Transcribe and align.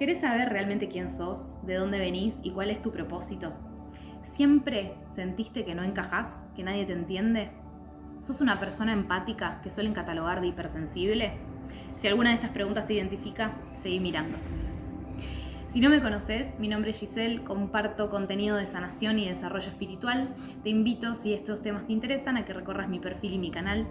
¿Querés 0.00 0.20
saber 0.20 0.48
realmente 0.48 0.88
quién 0.88 1.10
sos, 1.10 1.58
de 1.66 1.74
dónde 1.74 1.98
venís 1.98 2.38
y 2.42 2.52
cuál 2.52 2.70
es 2.70 2.80
tu 2.80 2.90
propósito? 2.90 3.52
¿Siempre 4.22 4.94
sentiste 5.10 5.62
que 5.66 5.74
no 5.74 5.82
encajás, 5.82 6.46
que 6.56 6.62
nadie 6.62 6.86
te 6.86 6.94
entiende? 6.94 7.50
¿Sos 8.22 8.40
una 8.40 8.58
persona 8.58 8.94
empática 8.94 9.60
que 9.62 9.70
suelen 9.70 9.92
catalogar 9.92 10.40
de 10.40 10.46
hipersensible? 10.46 11.32
Si 11.98 12.08
alguna 12.08 12.30
de 12.30 12.36
estas 12.36 12.52
preguntas 12.52 12.86
te 12.86 12.94
identifica, 12.94 13.52
seguí 13.74 14.00
mirando. 14.00 14.38
Si 15.70 15.80
no 15.80 15.88
me 15.88 16.02
conoces, 16.02 16.58
mi 16.58 16.66
nombre 16.66 16.90
es 16.90 16.98
Giselle, 16.98 17.44
comparto 17.44 18.10
contenido 18.10 18.56
de 18.56 18.66
sanación 18.66 19.20
y 19.20 19.28
desarrollo 19.28 19.68
espiritual. 19.68 20.34
Te 20.64 20.70
invito, 20.70 21.14
si 21.14 21.32
estos 21.32 21.62
temas 21.62 21.86
te 21.86 21.92
interesan, 21.92 22.36
a 22.36 22.44
que 22.44 22.52
recorras 22.52 22.88
mi 22.88 22.98
perfil 22.98 23.34
y 23.34 23.38
mi 23.38 23.52
canal. 23.52 23.86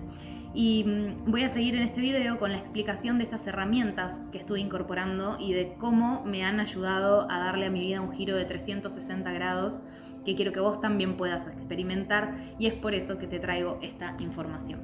Y 0.53 0.83
mm, 0.83 1.31
voy 1.31 1.43
a 1.43 1.49
seguir 1.49 1.75
en 1.75 1.83
este 1.83 2.01
video 2.01 2.37
con 2.37 2.51
la 2.51 2.57
explicación 2.57 3.17
de 3.17 3.23
estas 3.23 3.47
herramientas 3.47 4.19
que 4.33 4.39
estuve 4.39 4.59
incorporando 4.59 5.37
y 5.39 5.53
de 5.53 5.75
cómo 5.79 6.21
me 6.25 6.43
han 6.43 6.59
ayudado 6.59 7.31
a 7.31 7.39
darle 7.39 7.67
a 7.67 7.69
mi 7.69 7.79
vida 7.79 8.01
un 8.01 8.11
giro 8.11 8.35
de 8.35 8.43
360 8.43 9.31
grados 9.31 9.81
que 10.25 10.35
quiero 10.35 10.51
que 10.51 10.59
vos 10.59 10.81
también 10.81 11.15
puedas 11.15 11.47
experimentar 11.47 12.35
y 12.59 12.67
es 12.67 12.73
por 12.73 12.93
eso 12.93 13.17
que 13.19 13.27
te 13.27 13.39
traigo 13.39 13.79
esta 13.81 14.17
información. 14.19 14.81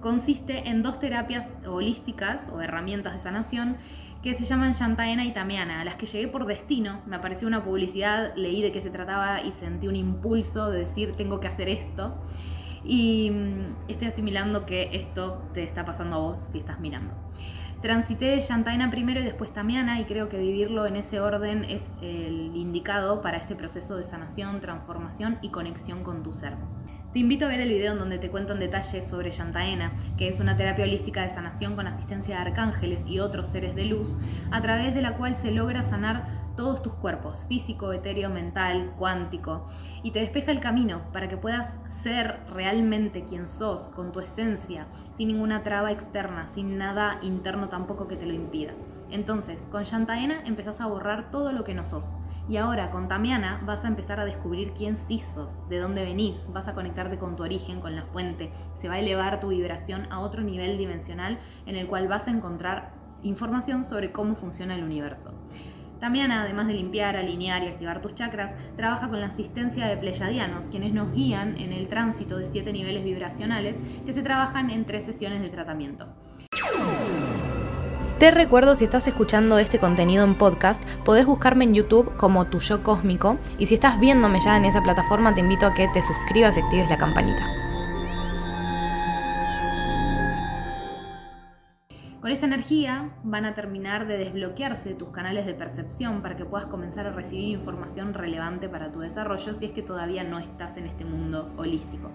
Consiste 0.00 0.68
en 0.68 0.82
dos 0.82 0.98
terapias 0.98 1.54
holísticas 1.64 2.48
o 2.48 2.60
herramientas 2.60 3.14
de 3.14 3.20
sanación 3.20 3.76
que 4.22 4.34
se 4.34 4.44
llaman 4.44 4.72
Shantaena 4.72 5.24
y 5.24 5.32
Tamiana, 5.32 5.80
a 5.80 5.84
las 5.84 5.96
que 5.96 6.06
llegué 6.06 6.28
por 6.28 6.46
destino. 6.46 7.00
Me 7.06 7.16
apareció 7.16 7.48
una 7.48 7.64
publicidad, 7.64 8.32
leí 8.36 8.62
de 8.62 8.70
qué 8.70 8.80
se 8.80 8.90
trataba 8.90 9.42
y 9.42 9.50
sentí 9.50 9.88
un 9.88 9.96
impulso 9.96 10.70
de 10.70 10.80
decir 10.80 11.14
tengo 11.16 11.40
que 11.40 11.48
hacer 11.48 11.68
esto. 11.68 12.14
Y 12.84 13.30
mm, 13.30 13.88
estoy 13.88 14.08
asimilando 14.08 14.64
que 14.64 14.90
esto 14.92 15.42
te 15.54 15.64
está 15.64 15.84
pasando 15.84 16.16
a 16.16 16.18
vos 16.20 16.42
si 16.46 16.58
estás 16.58 16.78
mirando. 16.78 17.14
Transité 17.80 18.38
Shantaina 18.38 18.90
primero 18.90 19.18
y 19.18 19.24
después 19.24 19.52
Tamiana 19.52 20.00
y 20.00 20.04
creo 20.04 20.28
que 20.28 20.38
vivirlo 20.38 20.86
en 20.86 20.94
ese 20.94 21.20
orden 21.20 21.64
es 21.64 21.94
el 22.00 22.54
indicado 22.54 23.22
para 23.22 23.38
este 23.38 23.56
proceso 23.56 23.96
de 23.96 24.04
sanación, 24.04 24.60
transformación 24.60 25.38
y 25.42 25.48
conexión 25.48 26.04
con 26.04 26.22
tu 26.22 26.32
ser. 26.32 26.54
Te 27.12 27.18
invito 27.18 27.44
a 27.44 27.48
ver 27.48 27.60
el 27.60 27.68
video 27.68 27.92
en 27.92 27.98
donde 27.98 28.16
te 28.16 28.30
cuento 28.30 28.54
en 28.54 28.58
detalle 28.58 29.02
sobre 29.02 29.30
Yantaena, 29.30 29.92
que 30.16 30.28
es 30.28 30.40
una 30.40 30.56
terapia 30.56 30.86
holística 30.86 31.20
de 31.20 31.28
sanación 31.28 31.76
con 31.76 31.86
asistencia 31.86 32.36
de 32.36 32.40
arcángeles 32.40 33.06
y 33.06 33.20
otros 33.20 33.48
seres 33.48 33.74
de 33.74 33.84
luz, 33.84 34.16
a 34.50 34.62
través 34.62 34.94
de 34.94 35.02
la 35.02 35.18
cual 35.18 35.36
se 35.36 35.50
logra 35.50 35.82
sanar 35.82 36.26
todos 36.56 36.82
tus 36.82 36.94
cuerpos, 36.94 37.44
físico, 37.46 37.92
etéreo, 37.92 38.30
mental, 38.30 38.94
cuántico, 38.98 39.68
y 40.02 40.12
te 40.12 40.20
despeja 40.20 40.52
el 40.52 40.60
camino 40.60 41.02
para 41.12 41.28
que 41.28 41.36
puedas 41.36 41.76
ser 41.88 42.40
realmente 42.48 43.26
quien 43.26 43.46
sos, 43.46 43.90
con 43.90 44.10
tu 44.10 44.20
esencia, 44.20 44.86
sin 45.14 45.28
ninguna 45.28 45.62
traba 45.62 45.92
externa, 45.92 46.48
sin 46.48 46.78
nada 46.78 47.18
interno 47.20 47.68
tampoco 47.68 48.08
que 48.08 48.16
te 48.16 48.24
lo 48.24 48.32
impida. 48.32 48.72
Entonces, 49.10 49.68
con 49.70 49.84
Yantaena 49.84 50.40
empezás 50.46 50.80
a 50.80 50.86
borrar 50.86 51.30
todo 51.30 51.52
lo 51.52 51.62
que 51.62 51.74
no 51.74 51.84
sos 51.84 52.16
y 52.48 52.56
ahora 52.56 52.90
con 52.90 53.08
Tamiana 53.08 53.60
vas 53.64 53.84
a 53.84 53.88
empezar 53.88 54.20
a 54.20 54.24
descubrir 54.24 54.72
quién 54.72 54.96
sí 54.96 55.18
sos, 55.18 55.66
de 55.68 55.78
dónde 55.78 56.04
venís, 56.04 56.46
vas 56.52 56.68
a 56.68 56.74
conectarte 56.74 57.18
con 57.18 57.36
tu 57.36 57.42
origen, 57.42 57.80
con 57.80 57.94
la 57.94 58.04
fuente, 58.06 58.50
se 58.74 58.88
va 58.88 58.94
a 58.94 58.98
elevar 58.98 59.40
tu 59.40 59.48
vibración 59.48 60.06
a 60.10 60.20
otro 60.20 60.42
nivel 60.42 60.78
dimensional 60.78 61.38
en 61.66 61.76
el 61.76 61.86
cual 61.86 62.08
vas 62.08 62.26
a 62.26 62.32
encontrar 62.32 62.92
información 63.22 63.84
sobre 63.84 64.12
cómo 64.12 64.34
funciona 64.34 64.74
el 64.74 64.82
universo. 64.82 65.32
Tamiana, 66.00 66.42
además 66.42 66.66
de 66.66 66.74
limpiar, 66.74 67.16
alinear 67.16 67.62
y 67.62 67.68
activar 67.68 68.02
tus 68.02 68.16
chakras, 68.16 68.56
trabaja 68.76 69.08
con 69.08 69.20
la 69.20 69.28
asistencia 69.28 69.86
de 69.86 69.96
pleyadianos, 69.96 70.66
quienes 70.66 70.92
nos 70.92 71.12
guían 71.12 71.56
en 71.58 71.72
el 71.72 71.86
tránsito 71.86 72.38
de 72.38 72.46
siete 72.46 72.72
niveles 72.72 73.04
vibracionales 73.04 73.80
que 74.04 74.12
se 74.12 74.22
trabajan 74.22 74.70
en 74.70 74.84
tres 74.84 75.04
sesiones 75.04 75.42
de 75.42 75.48
tratamiento. 75.48 76.08
Te 78.22 78.30
recuerdo, 78.30 78.76
si 78.76 78.84
estás 78.84 79.08
escuchando 79.08 79.58
este 79.58 79.80
contenido 79.80 80.22
en 80.22 80.36
podcast, 80.36 80.80
podés 81.00 81.26
buscarme 81.26 81.64
en 81.64 81.74
YouTube 81.74 82.16
como 82.16 82.46
Tu 82.46 82.60
Yo 82.60 82.84
Cósmico 82.84 83.36
y 83.58 83.66
si 83.66 83.74
estás 83.74 83.98
viéndome 83.98 84.38
ya 84.38 84.56
en 84.56 84.64
esa 84.64 84.80
plataforma, 84.80 85.34
te 85.34 85.40
invito 85.40 85.66
a 85.66 85.74
que 85.74 85.88
te 85.88 86.04
suscribas 86.04 86.56
y 86.56 86.60
actives 86.60 86.88
la 86.88 86.98
campanita. 86.98 87.42
Con 92.20 92.30
esta 92.30 92.46
energía 92.46 93.10
van 93.24 93.44
a 93.44 93.56
terminar 93.56 94.06
de 94.06 94.18
desbloquearse 94.18 94.94
tus 94.94 95.10
canales 95.10 95.44
de 95.44 95.54
percepción 95.54 96.22
para 96.22 96.36
que 96.36 96.44
puedas 96.44 96.68
comenzar 96.68 97.08
a 97.08 97.10
recibir 97.10 97.48
información 97.48 98.14
relevante 98.14 98.68
para 98.68 98.92
tu 98.92 99.00
desarrollo 99.00 99.52
si 99.52 99.66
es 99.66 99.72
que 99.72 99.82
todavía 99.82 100.22
no 100.22 100.38
estás 100.38 100.76
en 100.76 100.86
este 100.86 101.04
mundo 101.04 101.52
holístico. 101.56 102.12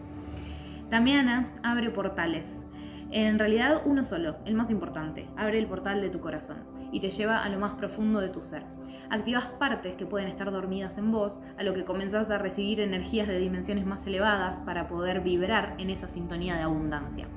También 0.90 1.28
abre 1.64 1.90
portales 1.90 2.66
en 3.12 3.40
realidad 3.40 3.82
uno 3.86 4.04
solo, 4.04 4.38
el 4.46 4.56
más 4.56 4.70
importante, 4.70 5.28
abre 5.38 5.60
el 5.60 5.68
portal 5.68 6.02
de 6.02 6.10
tu 6.10 6.20
corazón 6.20 6.58
y 6.92 7.00
te 7.00 7.10
lleva 7.10 7.44
a 7.44 7.50
lo 7.50 7.60
más 7.60 7.76
profundo 7.76 8.20
de 8.20 8.30
tu 8.30 8.42
ser. 8.42 8.64
Activas 9.10 9.46
partes 9.60 9.96
que 9.96 10.06
pueden 10.06 10.28
estar 10.28 10.52
dormidas 10.52 10.98
en 10.98 11.12
vos, 11.12 11.42
a 11.58 11.64
lo 11.64 11.74
que 11.74 11.86
comenzás 11.86 12.30
a 12.32 12.38
recibir 12.38 12.82
energías 12.82 13.28
de 13.28 13.40
dimensiones 13.40 13.86
más 13.86 14.06
elevadas 14.08 14.62
para 14.62 14.88
poder 14.88 15.22
vibrar 15.22 15.76
en 15.78 15.90
esa 15.90 16.08
sintonía 16.08 16.56
de 16.56 16.64
abundancia. 16.64 17.28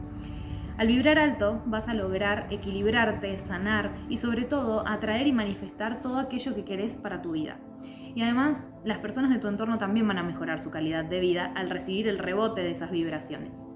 Al 0.76 0.88
vibrar 0.88 1.18
alto 1.18 1.62
vas 1.66 1.88
a 1.88 1.94
lograr 1.94 2.46
equilibrarte, 2.50 3.36
sanar 3.38 3.92
y 4.08 4.16
sobre 4.16 4.44
todo 4.44 4.88
atraer 4.88 5.26
y 5.26 5.32
manifestar 5.32 6.00
todo 6.00 6.18
aquello 6.18 6.54
que 6.54 6.64
querés 6.64 6.96
para 6.96 7.22
tu 7.22 7.32
vida. 7.32 7.58
Y 8.14 8.22
además, 8.22 8.68
las 8.84 8.98
personas 8.98 9.30
de 9.30 9.38
tu 9.38 9.46
entorno 9.46 9.78
también 9.78 10.08
van 10.08 10.18
a 10.18 10.22
mejorar 10.22 10.60
su 10.60 10.70
calidad 10.70 11.04
de 11.04 11.20
vida 11.20 11.52
al 11.54 11.70
recibir 11.70 12.08
el 12.08 12.18
rebote 12.18 12.62
de 12.62 12.70
esas 12.70 12.90
vibraciones. 12.90 13.68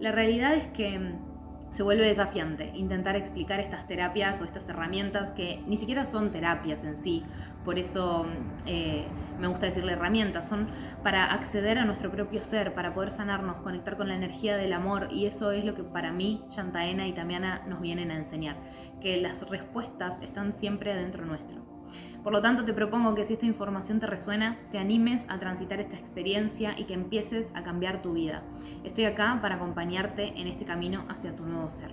La 0.00 0.12
realidad 0.12 0.54
es 0.54 0.66
que 0.68 0.98
mm, 0.98 1.72
se 1.72 1.82
vuelve 1.82 2.06
desafiante 2.06 2.72
intentar 2.74 3.16
explicar 3.16 3.60
estas 3.60 3.86
terapias 3.86 4.40
o 4.40 4.44
estas 4.44 4.68
herramientas 4.68 5.30
que 5.30 5.62
ni 5.66 5.76
siquiera 5.76 6.04
son 6.04 6.32
terapias 6.32 6.82
en 6.84 6.96
sí, 6.96 7.22
por 7.64 7.78
eso 7.78 8.24
mm, 8.24 8.62
eh, 8.66 9.04
me 9.38 9.46
gusta 9.46 9.66
decirle 9.66 9.92
herramientas, 9.92 10.48
son 10.48 10.68
para 11.02 11.26
acceder 11.26 11.78
a 11.78 11.84
nuestro 11.84 12.10
propio 12.10 12.42
ser, 12.42 12.72
para 12.72 12.94
poder 12.94 13.10
sanarnos, 13.10 13.58
conectar 13.60 13.98
con 13.98 14.08
la 14.08 14.14
energía 14.14 14.56
del 14.56 14.72
amor. 14.72 15.08
Y 15.10 15.26
eso 15.26 15.52
es 15.52 15.64
lo 15.64 15.74
que 15.74 15.82
para 15.82 16.12
mí 16.12 16.42
Shantaena 16.48 17.06
y 17.06 17.12
Tamiana 17.12 17.62
nos 17.66 17.80
vienen 17.80 18.10
a 18.10 18.16
enseñar, 18.16 18.56
que 19.00 19.20
las 19.20 19.48
respuestas 19.48 20.18
están 20.22 20.56
siempre 20.56 20.94
dentro 20.94 21.26
nuestro. 21.26 21.79
Por 22.22 22.32
lo 22.32 22.42
tanto, 22.42 22.64
te 22.64 22.72
propongo 22.72 23.14
que 23.14 23.24
si 23.24 23.34
esta 23.34 23.46
información 23.46 24.00
te 24.00 24.06
resuena, 24.06 24.58
te 24.72 24.78
animes 24.78 25.24
a 25.28 25.38
transitar 25.38 25.80
esta 25.80 25.96
experiencia 25.96 26.78
y 26.78 26.84
que 26.84 26.94
empieces 26.94 27.52
a 27.54 27.62
cambiar 27.62 28.02
tu 28.02 28.12
vida. 28.12 28.42
Estoy 28.84 29.04
acá 29.04 29.38
para 29.40 29.56
acompañarte 29.56 30.40
en 30.40 30.46
este 30.46 30.64
camino 30.64 31.04
hacia 31.08 31.34
tu 31.34 31.44
nuevo 31.44 31.70
ser. 31.70 31.92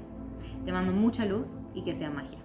Te 0.65 0.71
mando 0.71 0.91
mucha 0.91 1.25
luz 1.25 1.63
y 1.73 1.83
que 1.83 1.95
sea 1.95 2.09
magia. 2.09 2.39